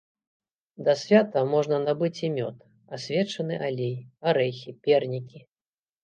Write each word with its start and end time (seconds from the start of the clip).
Да 0.85 0.93
свята 1.01 1.41
можна 1.49 1.77
набыць 1.87 2.21
і 2.27 2.29
мёд, 2.37 2.57
асвечаны 2.97 3.59
алей, 3.67 3.93
арэхі, 4.31 4.73
пернікі. 4.87 5.43